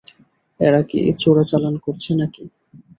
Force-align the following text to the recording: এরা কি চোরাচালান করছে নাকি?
এরা 0.59 0.81
কি 0.89 0.99
চোরাচালান 1.21 1.75
করছে 1.85 2.11
নাকি? 2.19 2.43